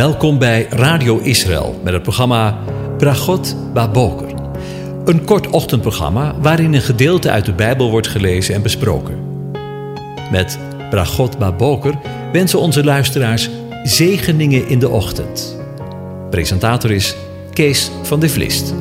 Welkom 0.00 0.38
bij 0.38 0.66
Radio 0.70 1.18
Israël 1.18 1.80
met 1.84 1.92
het 1.92 2.02
programma 2.02 2.58
Bragot 2.98 3.56
Baboker. 3.72 4.34
Een 5.04 5.24
kort 5.24 5.46
ochtendprogramma 5.46 6.40
waarin 6.40 6.74
een 6.74 6.80
gedeelte 6.80 7.30
uit 7.30 7.44
de 7.44 7.52
Bijbel 7.52 7.90
wordt 7.90 8.06
gelezen 8.08 8.54
en 8.54 8.62
besproken. 8.62 9.50
Met 10.30 10.58
Bragot 10.90 11.38
Baboker 11.38 11.94
wensen 12.32 12.58
onze 12.58 12.84
luisteraars 12.84 13.50
zegeningen 13.82 14.68
in 14.68 14.78
de 14.78 14.88
ochtend. 14.88 15.56
Presentator 16.30 16.90
is 16.90 17.16
Kees 17.52 17.90
van 18.02 18.20
de 18.20 18.28
Vlist. 18.28 18.74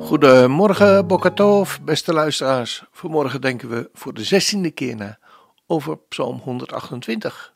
Goedemorgen, 0.00 1.06
Bokatov, 1.06 1.76
beste 1.84 2.12
luisteraars. 2.12 2.84
Vanmorgen 2.92 3.40
denken 3.40 3.68
we 3.68 3.90
voor 3.94 4.14
de 4.14 4.24
zestiende 4.24 4.70
keer 4.70 4.96
na 4.96 5.20
over 5.72 5.98
Psalm 5.98 6.38
128. 6.38 7.52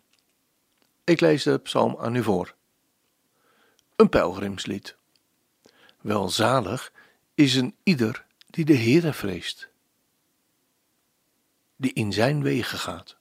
Ik 1.04 1.20
lees 1.20 1.42
de 1.42 1.58
psalm 1.58 1.96
aan 1.98 2.14
u 2.14 2.22
voor. 2.22 2.54
Een 3.96 4.08
pelgrimslied. 4.08 4.96
Welzalig 6.00 6.92
is 7.34 7.54
een 7.54 7.74
ieder 7.82 8.26
die 8.46 8.64
de 8.64 8.76
Heere 8.76 9.12
vreest, 9.12 9.68
die 11.76 11.92
in 11.92 12.12
zijn 12.12 12.42
wegen 12.42 12.78
gaat. 12.78 13.16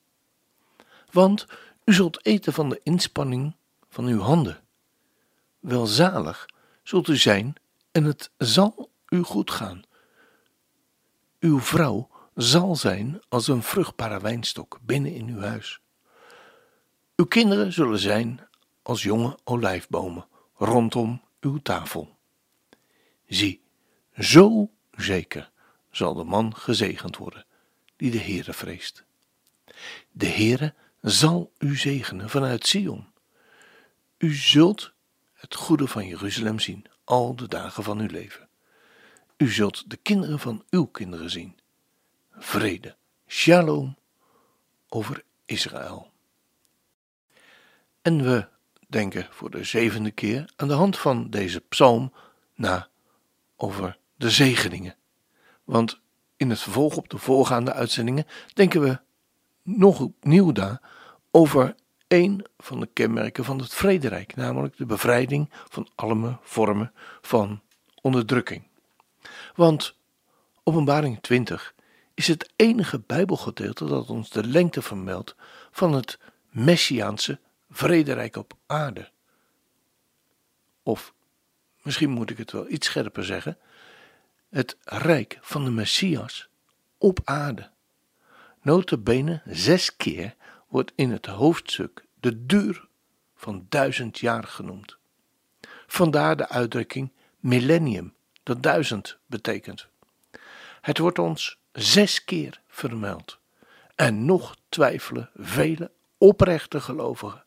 Want 1.12 1.46
u 1.85 1.93
zult 1.93 2.26
eten 2.26 2.54
van 2.54 2.70
de 2.70 2.80
inspanning 2.84 3.55
van 3.90 4.05
uw 4.05 4.20
handen. 4.20 4.63
Welzalig 5.59 6.46
zult 6.84 7.07
u 7.07 7.18
zijn 7.18 7.55
en 7.91 8.04
het 8.04 8.32
zal 8.38 8.90
u 9.09 9.21
goed 9.21 9.52
gaan. 9.52 9.82
Uw 11.40 11.59
vrouw 11.59 12.09
zal 12.36 12.76
zijn 12.76 13.22
als 13.30 13.48
een 13.48 13.64
vruchtbare 13.64 14.20
wijnstok 14.20 14.80
binnen 14.82 15.14
in 15.14 15.28
uw 15.28 15.40
huis. 15.40 15.80
Uw 17.16 17.26
kinderen 17.26 17.74
zullen 17.74 18.00
zijn 18.00 18.48
als 18.82 19.04
jonge 19.04 19.38
olijfbomen 19.44 20.27
rondom 20.55 21.22
uw 21.40 21.58
tafel. 21.58 22.18
Zie, 23.27 23.62
zo 24.18 24.70
zeker 24.92 25.52
zal 25.92 26.14
de 26.14 26.24
man 26.24 26.55
gezegend 26.55 27.18
worden 27.18 27.46
die 27.96 28.12
de 28.12 28.20
Heere 28.20 28.54
vreest. 28.54 29.04
De 30.12 30.27
Heere 30.27 30.74
zal 31.02 31.52
u 31.58 31.77
zegenen 31.77 32.30
vanuit 32.30 32.68
Sion. 32.68 33.08
U 34.18 34.34
zult 34.34 34.94
het 35.34 35.55
goede 35.55 35.88
van 35.88 36.08
Jeruzalem 36.08 36.60
zien 36.60 36.86
al 37.04 37.36
de 37.36 37.48
dagen 37.48 37.84
van 37.84 37.99
uw 37.99 38.08
leven. 38.08 38.49
U 39.38 39.52
zult 39.52 39.90
de 39.90 39.98
kinderen 39.98 40.40
van 40.40 40.64
uw 40.70 40.86
kinderen 40.86 41.30
zien. 41.30 41.60
Vrede, 42.38 42.96
shalom 43.28 43.98
over 44.90 45.24
Israël. 45.46 46.12
En 48.02 48.24
we 48.24 48.48
denken 48.88 49.27
voor 49.30 49.52
de 49.52 49.64
zevende 49.64 50.12
keer 50.12 50.52
aan 50.55 50.68
de 50.68 50.74
hand 50.74 50.98
van 50.98 51.30
deze 51.30 51.60
psalm 51.60 52.14
na 52.55 52.88
over 53.55 53.98
de 54.16 54.30
zegeningen. 54.30 54.96
Want 55.64 56.00
in 56.38 56.50
het 56.50 56.60
vervolg 56.60 56.98
op 56.98 57.10
de 57.10 57.18
voorgaande 57.18 57.74
uitzendingen 57.74 58.27
denken 58.54 58.82
we 58.82 58.99
nog 59.64 59.99
opnieuw 59.99 60.52
daar 60.52 60.82
over 61.32 61.76
een 62.08 62.46
van 62.58 62.80
de 62.80 62.90
kenmerken 62.94 63.44
van 63.44 63.60
het 63.60 63.74
vrederijk, 63.74 64.36
namelijk 64.36 64.78
de 64.78 64.86
bevrijding 64.86 65.50
van 65.70 65.88
alle 65.96 66.38
vormen 66.42 66.92
van 67.22 67.62
onderdrukking. 68.02 68.68
Want 69.56 69.96
Openbaring 70.68 71.22
20 71.22 71.75
is 72.16 72.28
het 72.28 72.53
enige 72.56 73.00
Bijbelgedeelte 73.00 73.85
dat 73.85 74.09
ons 74.09 74.30
de 74.30 74.44
lengte 74.44 74.81
vermeldt 74.81 75.36
van 75.72 75.94
het 75.94 76.20
Messiaanse 76.50 77.40
vrederijk 77.70 78.36
op 78.36 78.53
aarde. 78.66 79.09
Of 80.84 81.14
misschien 81.81 82.09
moet 82.09 82.30
ik 82.30 82.38
het 82.38 82.52
wel 82.52 82.70
iets 82.70 82.88
scherper 82.88 83.26
zeggen: 83.26 83.58
het 84.50 84.78
rijk 84.84 85.38
van 85.42 85.64
de 85.64 85.72
Messias 85.72 86.50
op 86.98 87.20
aarde. 87.24 87.70
Notabene 88.62 89.42
zes 89.46 89.96
keer 89.96 90.36
wordt 90.68 90.92
in 90.96 91.12
het 91.12 91.26
hoofdstuk 91.26 92.06
de 92.20 92.46
duur 92.46 92.88
van 93.36 93.66
duizend 93.70 94.20
jaar 94.20 94.44
genoemd. 94.44 94.97
Vandaar 95.88 96.38
de 96.38 96.50
uitdrukking 96.50 97.12
millennium, 97.40 98.14
dat 98.44 98.64
duizend 98.64 99.18
betekent. 99.26 99.88
Het 100.82 100.97
wordt 100.97 101.20
ons 101.20 101.58
zes 101.75 102.24
keer 102.24 102.62
vermeld. 102.68 103.40
En 103.96 104.25
nog 104.25 104.56
twijfelen 104.69 105.30
vele 105.36 105.91
oprechte 106.18 106.81
gelovigen 106.81 107.44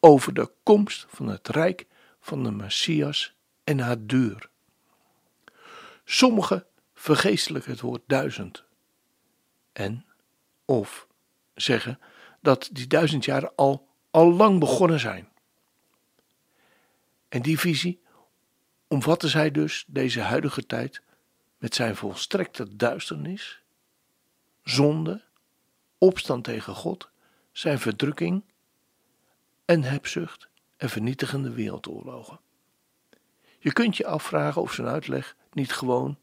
over 0.00 0.34
de 0.34 0.50
komst 0.62 1.06
van 1.08 1.26
het 1.26 1.48
rijk 1.48 1.86
van 2.20 2.42
de 2.42 2.50
Messias 2.50 3.34
en 3.64 3.78
haar 3.78 4.06
duur. 4.06 4.48
Sommigen 6.04 6.66
vergeestelijken 6.94 7.70
het 7.70 7.80
woord 7.80 8.02
duizend 8.06 8.64
en 9.72 10.06
of 10.64 11.06
zeggen 11.54 12.00
dat 12.40 12.68
die 12.72 12.86
duizend 12.86 13.24
jaren 13.24 13.52
al, 13.56 13.88
al 14.10 14.32
lang 14.32 14.60
begonnen 14.60 15.00
zijn. 15.00 15.28
En 17.28 17.42
die 17.42 17.58
visie 17.58 18.02
omvatten 18.88 19.28
zij 19.28 19.50
dus 19.50 19.84
deze 19.86 20.20
huidige 20.20 20.66
tijd 20.66 21.02
met 21.58 21.74
zijn 21.74 21.96
volstrekte 21.96 22.76
duisternis, 22.76 23.62
zonde, 24.68 25.22
opstand 25.98 26.44
tegen 26.44 26.74
God, 26.74 27.08
zijn 27.52 27.78
verdrukking 27.78 28.44
en 29.64 29.82
hebzucht 29.82 30.48
en 30.76 30.90
vernietigende 30.90 31.50
wereldoorlogen. 31.50 32.40
Je 33.58 33.72
kunt 33.72 33.96
je 33.96 34.06
afvragen 34.06 34.62
of 34.62 34.72
zijn 34.72 34.86
uitleg 34.86 35.36
niet 35.52 35.72
gewoon, 35.72 36.18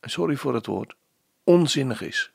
sorry 0.00 0.36
voor 0.36 0.54
het 0.54 0.66
woord, 0.66 0.94
onzinnig 1.44 2.00
is. 2.00 2.32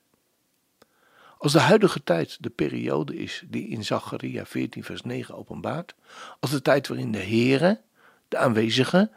Als 1.38 1.52
de 1.52 1.60
huidige 1.60 2.04
tijd 2.04 2.44
de 2.44 2.50
periode 2.50 3.16
is 3.16 3.44
die 3.48 3.68
in 3.68 3.86
Zacharia 3.86 4.46
14 4.46 4.84
vers 4.84 5.02
9 5.02 5.36
openbaart, 5.36 5.96
als 6.40 6.52
de 6.52 6.62
tijd 6.62 6.88
waarin 6.88 7.12
de 7.12 7.24
Heere, 7.24 7.82
de 8.28 8.38
aanwezige, 8.38 9.12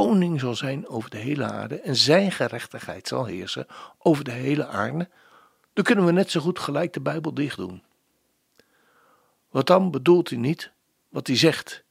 koning 0.00 0.40
zal 0.40 0.54
zijn 0.54 0.88
over 0.88 1.10
de 1.10 1.16
hele 1.16 1.44
aarde 1.44 1.80
en 1.80 1.96
zijn 1.96 2.32
gerechtigheid 2.32 3.08
zal 3.08 3.24
heersen 3.24 3.66
over 3.98 4.24
de 4.24 4.30
hele 4.30 4.66
aarde, 4.66 5.08
dan 5.72 5.84
kunnen 5.84 6.04
we 6.04 6.12
net 6.12 6.30
zo 6.30 6.40
goed 6.40 6.58
gelijk 6.58 6.92
de 6.92 7.00
Bijbel 7.00 7.34
dicht 7.34 7.56
doen. 7.56 7.82
Wat 9.50 9.66
dan 9.66 9.90
bedoelt 9.90 10.30
hij 10.30 10.38
niet 10.38 10.72
wat 11.08 11.26
hij 11.26 11.36
zegt 11.36 11.84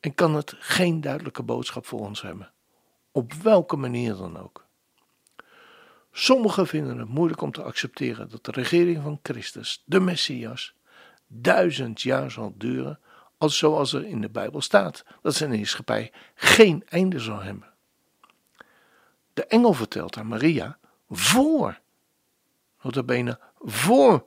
en 0.00 0.14
kan 0.14 0.34
het 0.34 0.54
geen 0.58 1.00
duidelijke 1.00 1.42
boodschap 1.42 1.86
voor 1.86 2.00
ons 2.00 2.22
hebben, 2.22 2.52
op 3.12 3.32
welke 3.32 3.76
manier 3.76 4.14
dan 4.14 4.38
ook. 4.38 4.66
Sommigen 6.12 6.66
vinden 6.66 6.98
het 6.98 7.08
moeilijk 7.08 7.40
om 7.40 7.52
te 7.52 7.62
accepteren 7.62 8.30
dat 8.30 8.44
de 8.44 8.52
regering 8.52 9.02
van 9.02 9.18
Christus, 9.22 9.82
de 9.84 10.00
Messias, 10.00 10.74
duizend 11.26 12.02
jaar 12.02 12.30
zal 12.30 12.54
duren 12.56 12.98
als 13.44 13.58
zoals 13.58 13.92
er 13.92 14.04
in 14.04 14.20
de 14.20 14.28
Bijbel 14.28 14.60
staat, 14.60 15.04
dat 15.22 15.34
zijn 15.34 15.52
heerschappij 15.52 16.12
geen 16.34 16.82
einde 16.88 17.18
zal 17.18 17.40
hebben. 17.40 17.72
De 19.32 19.46
engel 19.46 19.72
vertelt 19.72 20.16
aan 20.16 20.26
Maria 20.26 20.78
voor, 21.08 21.80
notabene 22.82 23.38
voor 23.58 24.24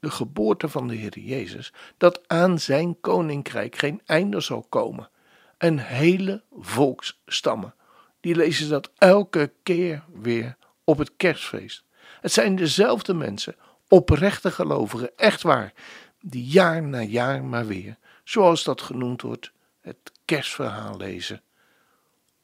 de 0.00 0.10
geboorte 0.10 0.68
van 0.68 0.88
de 0.88 0.94
Heer 0.94 1.18
Jezus, 1.18 1.72
dat 1.96 2.28
aan 2.28 2.58
zijn 2.58 3.00
koninkrijk 3.00 3.76
geen 3.76 4.00
einde 4.06 4.40
zal 4.40 4.66
komen. 4.68 5.10
En 5.58 5.78
hele 5.78 6.42
volksstammen, 6.52 7.74
die 8.20 8.34
lezen 8.34 8.68
dat 8.68 8.90
elke 8.98 9.52
keer 9.62 10.04
weer 10.12 10.56
op 10.84 10.98
het 10.98 11.16
kerstfeest. 11.16 11.84
Het 12.20 12.32
zijn 12.32 12.56
dezelfde 12.56 13.14
mensen, 13.14 13.56
oprechte 13.88 14.50
gelovigen, 14.50 15.16
echt 15.16 15.42
waar, 15.42 15.72
die 16.20 16.44
jaar 16.44 16.82
na 16.82 17.02
jaar 17.02 17.44
maar 17.44 17.66
weer 17.66 17.98
zoals 18.30 18.64
dat 18.64 18.82
genoemd 18.82 19.22
wordt, 19.22 19.52
het 19.80 20.12
kerstverhaal 20.24 20.96
lezen 20.96 21.42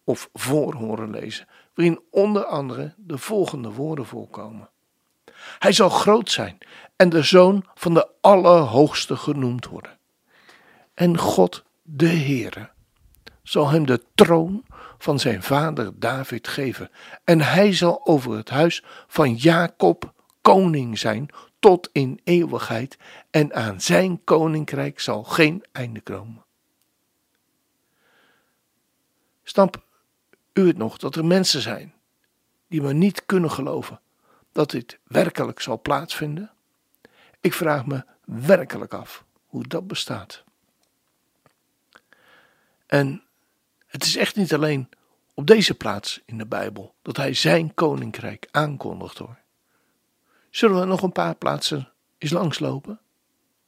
of 0.05 0.29
voorhoren 0.33 1.11
lezen, 1.11 1.47
waarin 1.75 2.01
onder 2.11 2.45
andere 2.45 2.95
de 2.97 3.19
volgende 3.19 3.71
woorden 3.71 4.07
voorkomen. 4.07 4.69
Hij 5.59 5.73
zal 5.73 5.89
groot 5.89 6.31
zijn 6.31 6.59
en 6.97 7.09
de 7.09 7.23
zoon 7.23 7.65
van 7.75 7.95
de 7.95 8.09
Allerhoogste 8.21 9.17
genoemd 9.17 9.67
worden. 9.67 9.99
En 10.95 11.19
God, 11.19 11.65
de 11.83 12.09
Heere, 12.09 12.71
zal 13.43 13.69
hem 13.69 13.87
de 13.87 14.03
troon 14.15 14.65
van 14.99 15.19
zijn 15.19 15.43
vader 15.43 15.99
David 15.99 16.49
geven, 16.49 16.91
en 17.25 17.41
hij 17.41 17.73
zal 17.73 18.07
over 18.07 18.37
het 18.37 18.51
huis 18.51 18.85
van 19.07 19.35
Jacob 19.35 20.13
koning 20.41 20.99
zijn 20.99 21.31
tot 21.67 21.89
in 21.93 22.21
eeuwigheid 22.25 22.99
en 23.31 23.55
aan 23.55 23.81
zijn 23.81 24.25
koninkrijk 24.25 25.01
zal 25.01 25.25
geen 25.25 25.65
einde 25.73 26.01
komen. 26.01 26.45
Snap 29.43 29.85
u 30.53 30.67
het 30.67 30.77
nog 30.77 30.99
dat 30.99 31.17
er 31.17 31.25
mensen 31.25 31.61
zijn 31.61 31.95
die 32.69 32.83
maar 32.83 32.95
niet 32.95 33.27
kunnen 33.27 33.51
geloven 33.51 34.01
dat 34.53 34.71
dit 34.71 34.99
werkelijk 35.05 35.61
zal 35.61 35.81
plaatsvinden? 35.81 36.51
Ik 37.41 37.53
vraag 37.53 37.87
me 37.87 38.05
werkelijk 38.25 38.95
af 38.95 39.25
hoe 39.47 39.67
dat 39.67 39.87
bestaat. 39.87 40.45
En 42.87 43.23
het 43.87 44.05
is 44.05 44.17
echt 44.17 44.37
niet 44.37 44.55
alleen 44.55 44.89
op 45.35 45.47
deze 45.47 45.75
plaats 45.75 46.23
in 46.25 46.39
de 46.39 46.47
Bijbel 46.47 46.95
dat 47.03 47.17
hij 47.17 47.35
zijn 47.35 47.75
koninkrijk 47.75 48.49
aankondigt 48.51 49.19
hoor. 49.19 49.45
Zullen 50.57 50.81
we 50.81 50.87
nog 50.87 51.03
een 51.03 51.13
paar 51.13 51.35
plaatsen 51.35 51.93
eens 52.19 52.31
langslopen? 52.31 53.01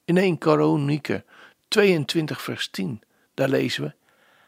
In 0.05 0.17
1 0.17 0.37
Kronieken 0.37 1.25
22 1.67 2.41
vers 2.41 2.69
10, 2.69 3.01
daar 3.33 3.49
lezen 3.49 3.83
we: 3.83 3.93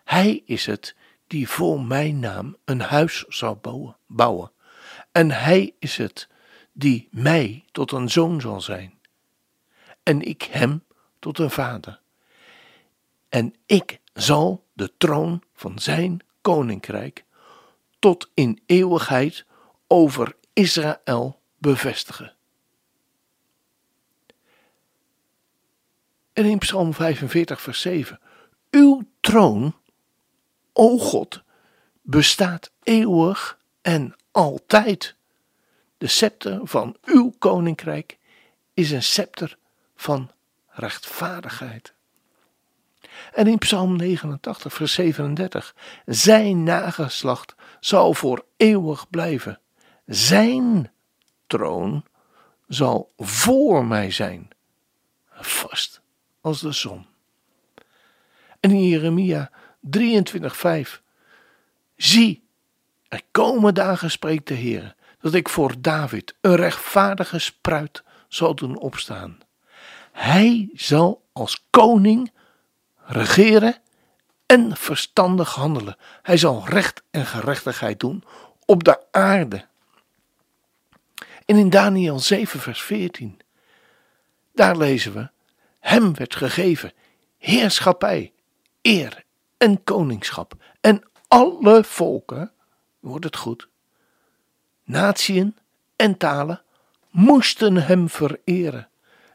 Hij 0.03 0.41
is 0.45 0.65
het 0.65 0.95
die 1.27 1.49
voor 1.49 1.81
mijn 1.81 2.19
naam 2.19 2.57
een 2.65 2.81
huis 2.81 3.25
zal 3.27 3.59
bouwen. 4.07 4.51
En 5.11 5.31
hij 5.31 5.75
is 5.79 5.97
het 5.97 6.27
die 6.71 7.07
mij 7.11 7.65
tot 7.71 7.91
een 7.91 8.09
zoon 8.09 8.41
zal 8.41 8.61
zijn. 8.61 8.99
En 10.03 10.21
ik 10.21 10.41
hem 10.43 10.83
tot 11.19 11.39
een 11.39 11.51
vader. 11.51 12.01
En 13.29 13.53
ik 13.65 13.99
zal 14.13 14.65
de 14.73 14.93
troon 14.97 15.43
van 15.53 15.79
zijn 15.79 16.19
koninkrijk 16.41 17.25
tot 17.99 18.29
in 18.33 18.61
eeuwigheid 18.65 19.45
over 19.87 20.35
Israël 20.53 21.40
bevestigen. 21.61 22.33
En 26.33 26.45
in 26.45 26.57
Psalm 26.57 26.93
45, 26.93 27.61
vers 27.61 27.81
7: 27.81 28.19
Uw 28.69 29.03
troon, 29.19 29.75
o 30.73 30.97
God, 30.97 31.41
bestaat 32.01 32.71
eeuwig 32.83 33.59
en 33.81 34.15
altijd. 34.31 35.15
De 35.97 36.07
scepter 36.07 36.59
van 36.63 36.95
uw 37.03 37.33
koninkrijk 37.39 38.17
is 38.73 38.91
een 38.91 39.03
scepter 39.03 39.57
van 39.95 40.31
rechtvaardigheid. 40.67 41.93
En 43.33 43.47
in 43.47 43.57
Psalm 43.57 43.95
89, 43.95 44.73
vers 44.73 44.93
37: 44.93 45.75
Zijn 46.05 46.63
nageslacht 46.63 47.55
zal 47.79 48.13
voor 48.13 48.45
eeuwig 48.57 49.09
blijven. 49.09 49.59
Zijn 50.05 50.91
troon 51.51 52.03
zal 52.67 53.11
voor 53.17 53.85
mij 53.85 54.11
zijn, 54.11 54.49
vast 55.31 56.01
als 56.41 56.61
de 56.61 56.71
zon. 56.71 57.05
En 58.59 58.71
in 58.71 58.87
Jeremia 58.87 59.51
23, 59.79 60.57
5: 60.57 61.01
Zie, 61.95 62.43
er 63.07 63.21
komen 63.31 63.73
dagen, 63.73 64.11
spreekt 64.11 64.47
de 64.47 64.53
Heer, 64.53 64.95
dat 65.19 65.33
ik 65.33 65.49
voor 65.49 65.73
David 65.81 66.35
een 66.41 66.55
rechtvaardige 66.55 67.39
spruit 67.39 68.03
zal 68.27 68.55
doen 68.55 68.77
opstaan. 68.77 69.39
Hij 70.11 70.69
zal 70.73 71.23
als 71.31 71.65
koning 71.69 72.31
regeren 73.05 73.75
en 74.45 74.77
verstandig 74.77 75.55
handelen. 75.55 75.97
Hij 76.21 76.37
zal 76.37 76.67
recht 76.67 77.03
en 77.09 77.25
gerechtigheid 77.25 77.99
doen 77.99 78.23
op 78.65 78.83
de 78.83 79.11
aarde. 79.11 79.69
En 81.45 81.57
in 81.57 81.69
Daniel 81.69 82.19
7, 82.19 82.59
vers 82.59 82.81
14, 82.81 83.39
daar 84.53 84.77
lezen 84.77 85.13
we: 85.13 85.29
Hem 85.79 86.15
werd 86.15 86.35
gegeven 86.35 86.93
heerschappij, 87.37 88.33
eer 88.81 89.23
en 89.57 89.83
koningschap. 89.83 90.53
En 90.81 91.03
alle 91.27 91.83
volken, 91.83 92.51
wordt 92.99 93.25
het 93.25 93.35
goed, 93.35 93.69
natieën 94.83 95.55
en 95.95 96.17
talen 96.17 96.61
moesten 97.09 97.75
hem 97.75 98.09
vereren. 98.09 98.89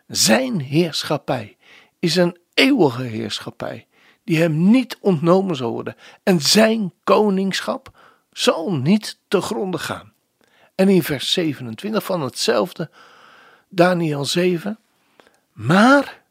Zijn 0.06 0.60
heerschappij 0.60 1.56
is 1.98 2.16
een 2.16 2.38
eeuwige 2.54 3.02
heerschappij, 3.02 3.86
die 4.24 4.38
hem 4.38 4.70
niet 4.70 4.98
ontnomen 5.00 5.56
zal 5.56 5.70
worden, 5.70 5.96
en 6.22 6.40
zijn 6.40 6.92
koningschap 7.04 7.98
zal 8.32 8.74
niet 8.74 9.18
te 9.28 9.40
gronden 9.40 9.80
gaan. 9.80 10.12
En 10.76 10.88
in 10.88 11.02
vers 11.02 11.32
27 11.32 12.04
van 12.04 12.20
hetzelfde 12.20 12.90
Daniel 13.68 14.24
7, 14.24 14.78
maar 15.52 16.22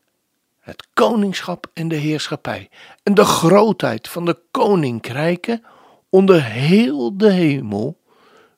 het 0.59 0.87
koningschap 0.93 1.69
en 1.73 1.87
de 1.87 1.95
heerschappij 1.95 2.69
en 3.03 3.13
de 3.13 3.25
grootheid 3.25 4.07
van 4.07 4.25
de 4.25 4.37
koninkrijken 4.51 5.63
onder 6.09 6.43
heel 6.43 7.17
de 7.17 7.31
hemel 7.31 7.97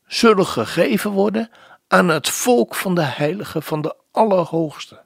zullen 0.07 0.45
gegeven 0.45 1.11
worden 1.11 1.49
aan 1.87 2.07
het 2.07 2.29
volk 2.29 2.75
van 2.75 2.95
de 2.95 3.01
heilige 3.01 3.61
van 3.61 3.81
de 3.81 3.95
Allerhoogste. 4.11 5.01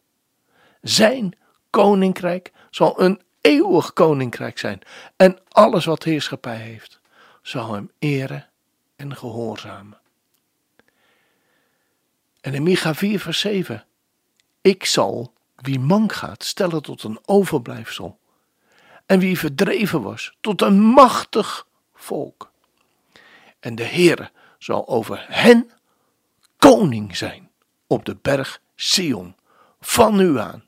Zijn 0.82 1.38
koninkrijk 1.70 2.52
zal 2.70 3.02
een 3.02 3.22
eeuwig 3.42 3.94
koninkrijk 3.94 4.60
zijn. 4.60 4.82
En 5.16 5.40
alles 5.50 5.86
wat 5.86 6.04
heerschappij 6.04 6.56
heeft, 6.56 7.00
zal 7.42 7.74
hem 7.74 7.92
eren 8.00 8.48
en 8.96 9.16
gehoorzamen. 9.16 10.01
En 12.42 12.54
in 12.54 12.64
Micha 12.64 12.94
4 12.96 13.20
vers 13.20 13.40
7. 13.40 13.86
Ik 14.62 14.86
zal 14.86 15.34
wie 15.56 15.80
mank 15.80 16.14
gaat 16.14 16.44
stellen 16.44 16.82
tot 16.82 17.04
een 17.04 17.20
overblijfsel. 17.26 18.20
En 19.06 19.20
wie 19.20 19.40
verdreven 19.40 20.02
was 20.02 20.38
tot 20.42 20.62
een 20.62 20.80
machtig 20.80 21.68
volk. 21.94 22.52
En 23.60 23.76
de 23.76 23.86
Heere 23.86 24.32
zal 24.58 24.88
over 24.88 25.26
hen 25.28 25.72
koning 26.58 27.18
zijn 27.18 27.52
op 27.88 28.06
de 28.06 28.16
berg 28.16 28.62
Sion 28.76 29.36
van 29.80 30.16
nu 30.16 30.40
aan 30.40 30.66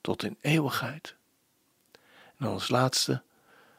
tot 0.00 0.22
in 0.22 0.38
eeuwigheid. 0.40 1.14
En 2.36 2.46
als 2.46 2.68
laatste 2.68 3.22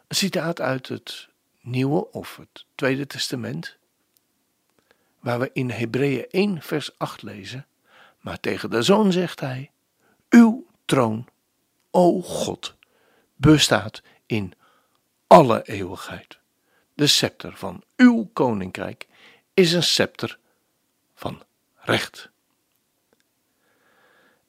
een 0.08 0.16
citaat 0.16 0.62
uit 0.62 0.88
het 0.88 1.28
Nieuwe 1.62 2.12
of 2.12 2.36
het 2.36 2.66
Tweede 2.76 3.08
Testament, 3.08 3.78
waar 5.20 5.40
we 5.40 5.50
in 5.54 5.70
Hebreeën 5.70 6.26
1 6.30 6.62
vers 6.62 6.98
8 6.98 7.22
lezen, 7.22 7.66
maar 8.20 8.40
tegen 8.40 8.70
de 8.70 8.82
Zoon 8.82 9.12
zegt 9.12 9.40
hij, 9.40 9.72
uw 10.30 10.68
troon, 10.86 11.28
o 11.92 12.22
God, 12.22 12.76
bestaat 13.36 14.02
in 14.26 14.54
alle 15.28 15.62
eeuwigheid. 15.64 16.40
De 16.94 17.08
scepter 17.08 17.58
van 17.58 17.84
uw 17.96 18.30
koninkrijk 18.34 19.08
is 19.54 19.74
een 19.74 19.84
scepter 19.84 20.38
van 21.16 21.44
recht. 21.76 22.30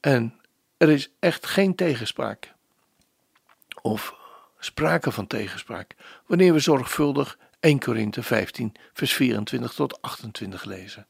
En 0.01 0.41
er 0.77 0.89
is 0.89 1.11
echt 1.19 1.47
geen 1.47 1.75
tegenspraak. 1.75 2.55
Of 3.83 4.15
sprake 4.59 5.13
van 5.13 5.27
tegenspraak 5.27 5.95
wanneer 6.27 6.53
we 6.53 6.59
zorgvuldig 6.59 7.39
1 7.61 7.79
Korinthe 7.79 8.23
15, 8.23 8.75
vers 8.93 9.13
24 9.13 9.73
tot 9.73 10.03
28 10.03 10.65
lezen. 10.65 11.07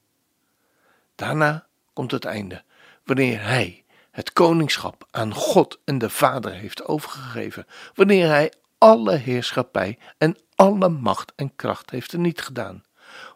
Daarna 1.15 1.67
komt 1.93 2.11
het 2.11 2.25
einde, 2.25 2.63
wanneer 3.05 3.43
hij 3.43 3.85
het 4.11 4.33
koningschap 4.33 5.07
aan 5.11 5.35
God 5.35 5.79
en 5.85 5.99
de 5.99 6.11
Vader 6.11 6.53
heeft 6.53 6.85
overgegeven, 6.85 7.67
wanneer 7.95 8.29
hij 8.29 8.53
alle 8.79 9.15
heerschappij 9.15 9.99
en 10.19 10.37
alle 10.55 10.89
macht 10.89 11.33
en 11.37 11.57
kracht 11.57 11.91
heeft 11.91 12.13
er 12.13 12.19
niet 12.19 12.41
gedaan, 12.41 12.85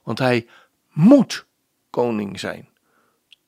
want 0.03 0.19
hij 0.19 0.49
moet 0.91 1.47
koning 1.91 2.41
zijn, 2.41 2.69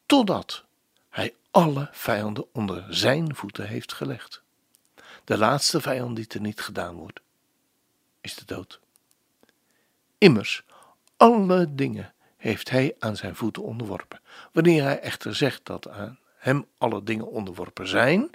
totdat 0.06 0.64
hij 1.08 1.34
alle 1.50 1.88
vijanden 1.92 2.46
onder 2.52 2.84
zijn 2.88 3.34
voeten 3.34 3.68
heeft 3.68 3.92
gelegd. 3.92 4.42
De 5.24 5.38
laatste 5.38 5.80
vijand 5.80 6.16
die 6.16 6.26
er 6.28 6.40
niet 6.40 6.60
gedaan 6.60 6.94
wordt, 6.94 7.20
is 8.20 8.34
de 8.34 8.44
dood. 8.44 8.80
Immers, 10.24 10.64
alle 11.16 11.74
dingen 11.74 12.14
heeft 12.36 12.70
hij 12.70 12.94
aan 12.98 13.16
zijn 13.16 13.34
voeten 13.34 13.62
onderworpen. 13.62 14.20
Wanneer 14.52 14.82
hij 14.82 15.00
echter 15.00 15.34
zegt 15.34 15.64
dat 15.64 15.88
aan 15.88 16.18
hem 16.36 16.66
alle 16.78 17.02
dingen 17.02 17.30
onderworpen 17.30 17.88
zijn, 17.88 18.30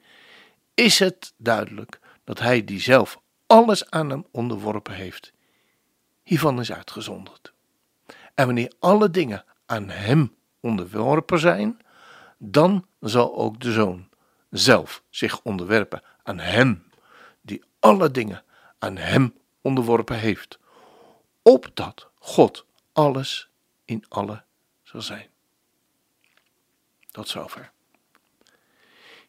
is 0.74 1.00
het 1.00 1.34
duidelijk 1.38 2.00
dat 2.24 2.39
hij 2.39 2.63
die 2.63 2.79
zelf 2.79 3.22
alles 3.48 3.89
aan 3.89 4.10
hem 4.10 4.25
onderworpen 4.31 4.93
heeft, 4.93 5.34
hiervan 6.24 6.60
is 6.60 6.72
uitgezonderd. 6.72 7.53
En 8.34 8.46
wanneer 8.46 8.74
alle 8.79 9.10
dingen 9.10 9.46
aan 9.65 9.89
hem 9.89 10.36
onderworpen 10.60 11.39
zijn, 11.39 11.79
dan 12.38 12.86
zal 13.00 13.36
ook 13.38 13.60
de 13.60 13.72
zoon 13.72 14.10
zelf 14.50 15.03
zich 15.10 15.41
onderwerpen 15.41 16.01
aan 16.24 16.39
hem, 16.39 16.84
die 17.41 17.63
alle 17.79 18.12
dingen 18.12 18.43
aan 18.79 18.98
hem 18.98 19.34
onderworpen 19.62 20.19
heeft, 20.19 20.60
opdat 21.49 22.09
God 22.15 22.65
alles 22.91 23.49
in 23.85 24.05
alle 24.09 24.43
zal 24.83 25.01
zijn. 25.01 25.27
Tot 27.11 27.27
zover. 27.27 27.71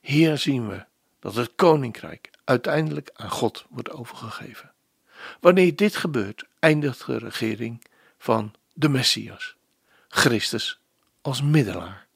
Hier 0.00 0.38
zien 0.38 0.68
we 0.68 0.84
dat 1.18 1.34
het 1.34 1.54
koninkrijk 1.54 2.30
uiteindelijk 2.44 3.10
aan 3.14 3.30
God 3.30 3.64
wordt 3.68 3.90
overgegeven. 3.90 4.72
Wanneer 5.40 5.76
dit 5.76 5.96
gebeurt, 5.96 6.44
eindigt 6.58 7.06
de 7.06 7.18
regering 7.18 7.84
van 8.18 8.54
de 8.72 8.88
Messias, 8.88 9.56
Christus 10.08 10.80
als 11.20 11.42
middelaar. 11.42 12.06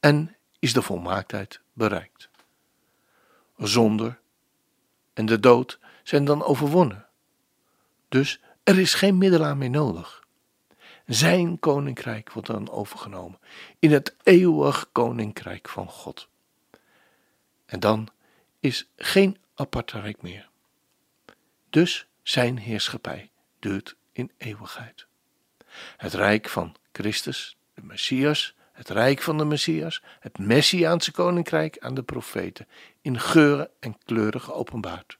En 0.00 0.36
is 0.58 0.72
de 0.72 0.82
volmaaktheid 0.82 1.60
bereikt. 1.72 2.28
Zonder 3.56 4.18
en 5.12 5.26
de 5.26 5.40
dood 5.40 5.78
zijn 6.02 6.24
dan 6.24 6.42
overwonnen. 6.42 7.06
Dus 8.08 8.40
er 8.62 8.78
is 8.78 8.94
geen 8.94 9.18
middelaar 9.18 9.56
meer 9.56 9.70
nodig. 9.70 10.22
Zijn 11.06 11.58
koninkrijk 11.58 12.32
wordt 12.32 12.48
dan 12.48 12.70
overgenomen 12.70 13.38
in 13.78 13.92
het 13.92 14.16
eeuwig 14.22 14.88
koninkrijk 14.92 15.68
van 15.68 15.88
God. 15.88 16.28
En 17.66 17.80
dan 17.80 18.08
is 18.60 18.88
geen 18.96 19.38
apart 19.54 19.92
rijk 19.92 20.22
meer. 20.22 20.48
Dus 21.70 22.06
zijn 22.22 22.58
heerschappij 22.58 23.30
duurt 23.58 23.96
in 24.12 24.30
eeuwigheid. 24.36 25.06
Het 25.96 26.14
rijk 26.14 26.48
van 26.48 26.74
Christus, 26.92 27.56
de 27.74 27.82
Messias, 27.82 28.54
het 28.72 28.88
rijk 28.88 29.22
van 29.22 29.38
de 29.38 29.44
Messias, 29.44 30.02
het 30.20 30.38
Messiaanse 30.38 31.12
koninkrijk 31.12 31.78
aan 31.78 31.94
de 31.94 32.02
profeten, 32.02 32.68
in 33.00 33.20
geuren 33.20 33.70
en 33.80 33.98
kleuren 34.04 34.40
geopenbaard. 34.40 35.18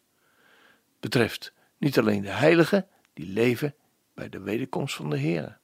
Betreft 1.00 1.52
niet 1.78 1.98
alleen 1.98 2.22
de 2.22 2.30
heiligen 2.30 2.86
die 3.12 3.26
leven 3.26 3.74
bij 4.14 4.28
de 4.28 4.40
wederkomst 4.40 4.94
van 4.94 5.10
de 5.10 5.16
Heer. 5.16 5.58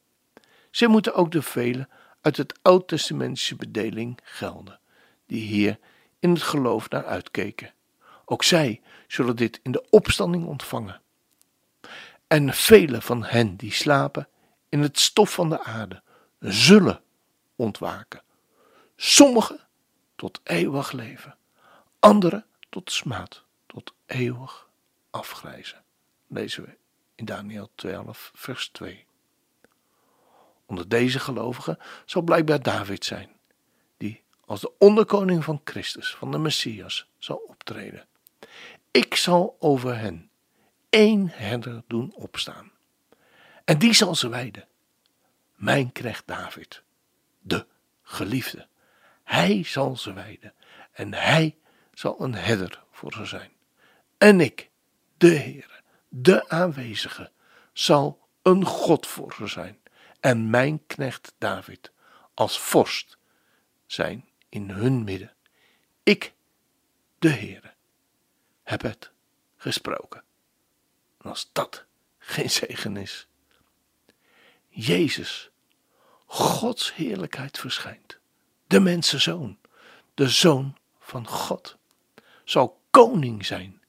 Zij 0.71 0.89
moeten 0.89 1.15
ook 1.15 1.31
de 1.31 1.43
velen 1.43 1.89
uit 2.21 2.37
het 2.37 2.59
oud-testamentische 2.63 3.57
bedeling 3.57 4.19
gelden, 4.23 4.81
die 5.27 5.43
hier 5.43 5.79
in 6.19 6.31
het 6.31 6.43
geloof 6.43 6.89
naar 6.89 7.05
uitkeken. 7.05 7.73
Ook 8.25 8.45
zij 8.45 8.81
zullen 9.07 9.37
dit 9.37 9.61
in 9.63 9.73
de 9.73 9.87
opstanding 9.91 10.47
ontvangen. 10.47 11.01
En 12.27 12.55
vele 12.55 13.01
van 13.01 13.25
hen 13.25 13.57
die 13.57 13.73
slapen 13.73 14.29
in 14.69 14.81
het 14.83 14.99
stof 14.99 15.33
van 15.33 15.49
de 15.49 15.63
aarde 15.63 16.03
zullen 16.39 17.03
ontwaken. 17.57 18.23
Sommigen 18.97 19.61
tot 20.17 20.41
eeuwig 20.45 20.93
leven, 20.93 21.37
anderen 21.99 22.47
tot 22.69 22.93
smaad, 22.93 23.45
tot 23.67 23.95
eeuwig 24.07 24.69
afgrijzen. 25.11 25.85
Lezen 26.27 26.63
we 26.63 26.77
in 27.19 27.25
Daniel 27.25 27.71
12, 27.75 28.31
vers 28.35 28.69
2. 28.69 29.07
Onder 30.67 30.89
deze 30.89 31.19
gelovigen 31.19 31.79
zal 32.05 32.23
blijkbaar 32.23 32.63
David 32.63 33.05
zijn, 33.05 33.31
die 33.97 34.23
als 34.45 34.61
de 34.61 34.73
onderkoning 34.79 35.45
van 35.45 35.61
Christus, 35.65 36.15
van 36.15 36.31
de 36.31 36.39
Messias, 36.39 37.09
zal 37.19 37.37
optreden. 37.37 38.07
Ik 38.91 39.15
zal 39.15 39.57
over 39.59 39.99
hen 39.99 40.31
één 40.89 41.29
herder 41.29 41.83
doen 41.87 42.13
opstaan. 42.15 42.71
En 43.65 43.79
die 43.79 43.93
zal 43.93 44.15
ze 44.15 44.29
wijden. 44.29 44.69
Mijn 45.55 45.93
knecht 45.93 46.27
David, 46.27 46.83
de 47.41 47.67
geliefde. 48.03 48.67
Hij 49.25 49.63
zal 49.65 49.97
ze 49.97 50.13
wijden 50.13 50.55
en 50.93 51.15
hij 51.15 51.57
zal 51.95 52.21
een 52.21 52.35
herder 52.35 52.85
voor 52.91 53.13
ze 53.13 53.25
zijn. 53.25 53.51
En 54.19 54.41
ik, 54.41 54.71
de 55.17 55.37
Heere, 55.37 55.78
de 56.09 56.49
aanwezige, 56.49 57.31
zal 57.73 58.29
een 58.43 58.65
God 58.65 59.07
voor 59.07 59.33
ze 59.33 59.47
zijn 59.47 59.79
en 60.21 60.51
mijn 60.51 60.87
knecht 60.87 61.35
David 61.39 61.93
als 62.35 62.61
vorst 62.61 63.19
zijn 63.87 64.29
in 64.49 64.71
hun 64.71 65.05
midden. 65.05 65.35
Ik, 66.03 66.33
de 67.19 67.31
Heere, 67.31 67.75
heb 68.63 68.83
het 68.83 69.11
gesproken. 69.57 70.25
En 71.19 71.31
als 71.31 71.51
dat 71.53 71.85
geen 72.19 72.51
zegen 72.51 72.97
is. 72.97 73.27
Jezus, 74.69 75.51
Gods 76.27 76.95
heerlijkheid 76.95 77.59
verschijnt. 77.59 78.19
De 78.67 78.81
mensenzoon, 78.81 79.59
de 80.15 80.29
zoon 80.29 80.77
van 80.99 81.27
God, 81.27 81.77
zal 82.45 82.81
koning 82.91 83.47
zijn. 83.47 83.83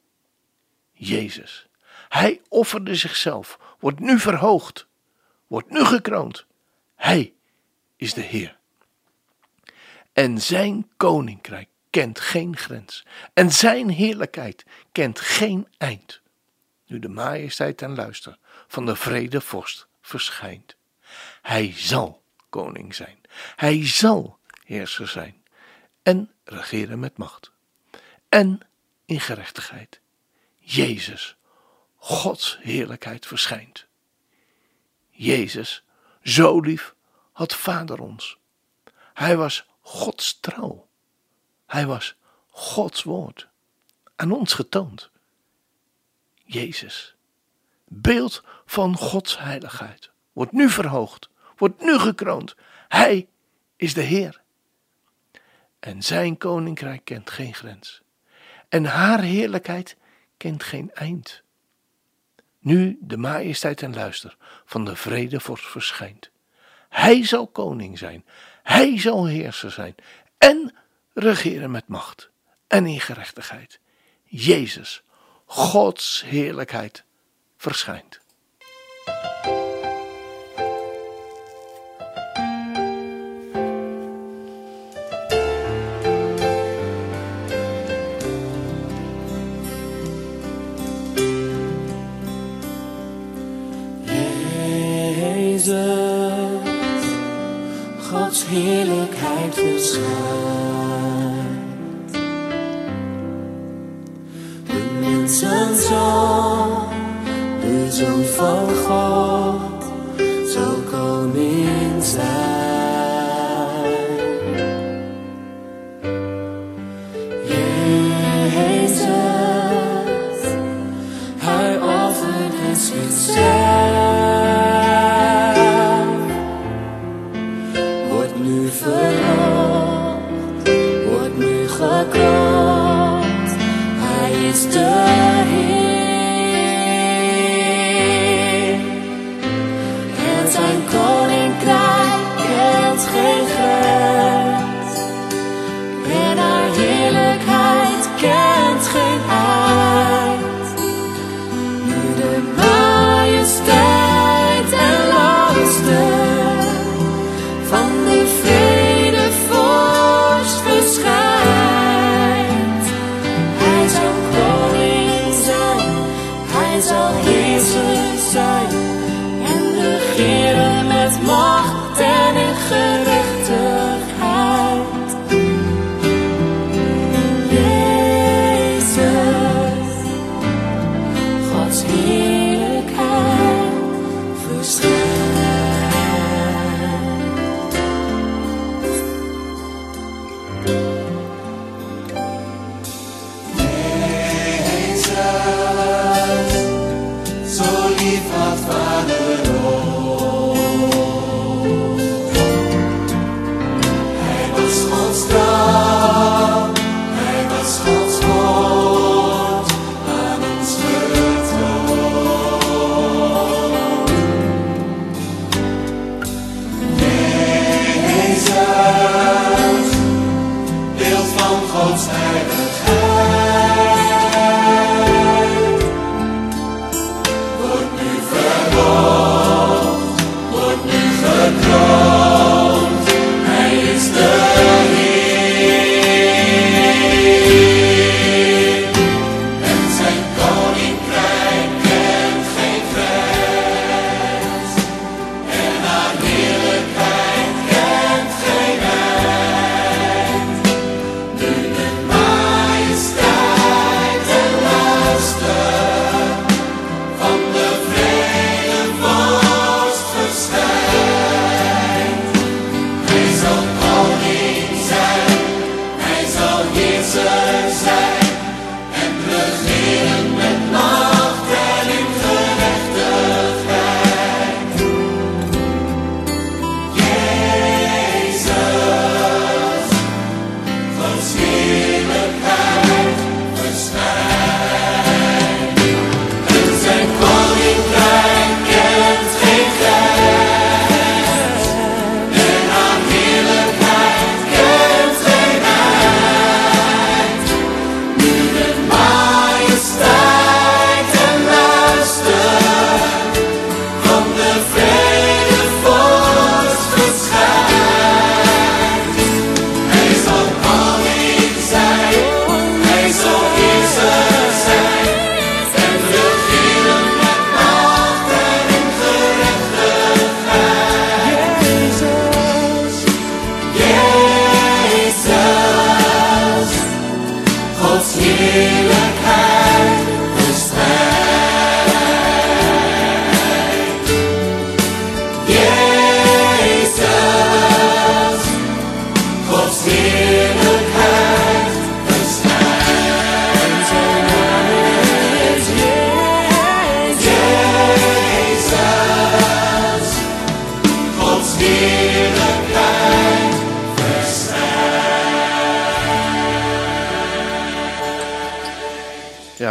Jezus, 0.92 1.69
hij 2.10 2.42
offerde 2.48 2.96
zichzelf, 2.96 3.60
wordt 3.80 4.00
nu 4.00 4.20
verhoogd, 4.20 4.88
wordt 5.48 5.70
nu 5.70 5.86
gekroond. 5.86 6.46
Hij 6.96 7.34
is 7.96 8.14
de 8.14 8.22
Heer. 8.22 8.58
En 10.14 10.42
zijn 10.42 10.90
koninkrijk 10.98 11.70
kent 11.90 12.20
geen 12.20 12.58
grens. 12.58 13.06
En 13.34 13.52
zijn 13.52 13.90
heerlijkheid 13.90 14.66
kent 14.92 15.20
geen 15.20 15.68
eind. 15.78 16.22
Nu 16.86 17.00
de 17.00 17.10
majesteit 17.10 17.82
en 17.82 17.96
luister 17.96 18.38
van 18.68 18.86
de 18.86 18.96
vredevorst 18.96 19.88
verschijnt. 20.02 20.76
Hij 21.42 21.74
zal 21.76 22.24
koning 22.50 22.96
zijn. 22.96 23.22
Hij 23.56 23.88
zal 23.88 24.38
heerser 24.64 25.08
zijn. 25.08 25.44
En 26.04 26.32
regeren 26.44 27.00
met 27.00 27.18
macht. 27.18 27.52
En 28.30 28.60
in 29.06 29.20
gerechtigheid. 29.20 30.00
Jezus, 30.58 31.38
Gods 32.02 32.58
heerlijkheid 32.62 33.26
verschijnt. 33.26 33.86
Jezus, 35.10 35.84
zo 36.24 36.60
lief, 36.60 36.96
had 37.32 37.56
Vader 37.56 38.02
ons. 38.02 38.38
Hij 39.14 39.38
was 39.38 39.66
Gods 39.82 40.40
trouw. 40.40 40.88
Hij 41.66 41.86
was 41.86 42.16
Gods 42.50 43.04
woord 43.04 43.48
aan 44.16 44.32
ons 44.32 44.54
getoond. 44.54 45.10
Jezus, 46.46 47.16
beeld 47.88 48.44
van 48.66 48.98
Gods 48.98 49.38
heiligheid, 49.38 50.12
wordt 50.34 50.52
nu 50.52 50.70
verhoogd, 50.70 51.30
wordt 51.58 51.82
nu 51.82 52.00
gekroond. 52.00 52.56
Hij 52.88 53.28
is 53.76 53.94
de 53.94 54.02
Heer. 54.02 54.42
En 55.80 56.04
zijn 56.04 56.38
koninkrijk 56.38 57.06
kent 57.06 57.30
geen 57.30 57.54
grens. 57.54 58.02
En 58.70 58.86
haar 58.86 59.22
heerlijkheid 59.22 59.98
kent 60.38 60.64
geen 60.64 60.94
eind. 60.94 61.44
Nu 62.60 62.98
de 63.02 63.18
majesteit 63.18 63.82
en 63.82 63.94
luister 63.94 64.38
van 64.66 64.86
de 64.86 64.96
vredevorst 64.96 65.68
verschijnt. 65.68 66.30
Hij 66.90 67.26
zal 67.26 67.48
koning 67.48 67.98
zijn, 67.98 68.26
hij 68.64 69.00
zal 69.00 69.26
heerser 69.26 69.72
zijn 69.72 69.96
en 70.38 70.76
regeren 71.14 71.72
met 71.72 71.88
macht 71.88 72.30
en 72.68 72.86
in 72.86 73.00
gerechtigheid. 73.00 73.80
Jezus, 74.24 75.04
Gods 75.46 76.24
heerlijkheid, 76.26 77.04
verschijnt. 77.58 78.20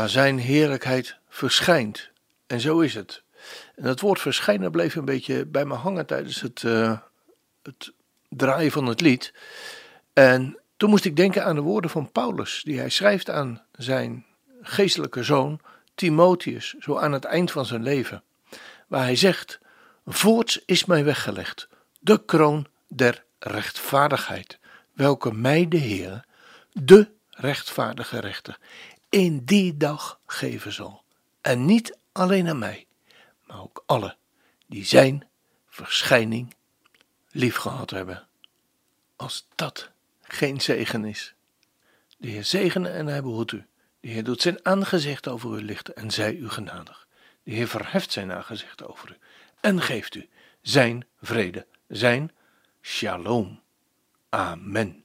Zijn 0.08 0.38
heerlijkheid 0.38 1.16
verschijnt. 1.28 2.10
En 2.46 2.60
zo 2.60 2.80
is 2.80 2.94
het. 2.94 3.22
En 3.76 3.84
dat 3.84 4.00
woord 4.00 4.20
verschijnen 4.20 4.70
bleef 4.70 4.94
een 4.94 5.04
beetje 5.04 5.46
bij 5.46 5.64
me 5.64 5.74
hangen 5.74 6.06
tijdens 6.06 6.40
het, 6.40 6.62
uh, 6.62 6.98
het 7.62 7.92
draaien 8.28 8.72
van 8.72 8.86
het 8.86 9.00
lied. 9.00 9.32
En 10.12 10.58
toen 10.76 10.90
moest 10.90 11.04
ik 11.04 11.16
denken 11.16 11.44
aan 11.44 11.54
de 11.54 11.60
woorden 11.60 11.90
van 11.90 12.12
Paulus, 12.12 12.62
die 12.64 12.78
hij 12.78 12.88
schrijft 12.88 13.30
aan 13.30 13.62
zijn 13.72 14.26
geestelijke 14.62 15.22
zoon 15.22 15.60
Timotheus, 15.94 16.74
zo 16.78 16.96
aan 16.98 17.12
het 17.12 17.24
eind 17.24 17.50
van 17.50 17.66
zijn 17.66 17.82
leven. 17.82 18.22
Waar 18.86 19.02
hij 19.02 19.16
zegt: 19.16 19.58
Voorts 20.06 20.62
is 20.64 20.84
mij 20.84 21.04
weggelegd 21.04 21.68
de 21.98 22.24
kroon 22.24 22.66
der 22.88 23.24
rechtvaardigheid, 23.38 24.58
welke 24.92 25.32
mij 25.32 25.68
de 25.68 25.76
Heer, 25.76 26.24
de 26.72 27.10
rechtvaardige 27.30 28.20
rechter, 28.20 28.58
in 29.08 29.44
die 29.44 29.76
dag 29.76 30.20
geven 30.26 30.72
zal. 30.72 31.02
En 31.40 31.64
niet 31.64 31.98
alleen 32.12 32.48
aan 32.48 32.58
mij, 32.58 32.86
maar 33.46 33.60
ook 33.60 33.82
alle 33.86 34.16
die 34.66 34.84
zijn 34.84 35.28
verschijning 35.68 36.54
liefgehad 37.30 37.90
hebben. 37.90 38.26
Als 39.16 39.46
dat 39.54 39.90
geen 40.22 40.60
zegen 40.60 41.04
is. 41.04 41.34
De 42.18 42.28
Heer 42.28 42.44
zegene 42.44 42.88
en 42.88 43.06
hij 43.06 43.22
behoedt 43.22 43.52
u. 43.52 43.66
De 44.00 44.08
Heer 44.08 44.24
doet 44.24 44.42
zijn 44.42 44.64
aangezicht 44.64 45.28
over 45.28 45.58
u 45.58 45.62
lichten 45.62 45.96
en 45.96 46.10
zij 46.10 46.34
u 46.34 46.48
genadig. 46.48 47.06
De 47.42 47.50
Heer 47.50 47.68
verheft 47.68 48.12
zijn 48.12 48.32
aangezicht 48.32 48.84
over 48.84 49.10
u 49.10 49.16
en 49.60 49.82
geeft 49.82 50.14
u 50.14 50.28
zijn 50.62 51.06
vrede, 51.22 51.66
zijn 51.88 52.32
shalom. 52.82 53.60
Amen. 54.28 55.04